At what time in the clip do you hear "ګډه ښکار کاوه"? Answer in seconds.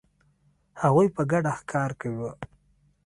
1.31-2.31